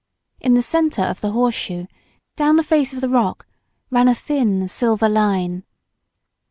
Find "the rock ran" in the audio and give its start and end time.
3.01-4.07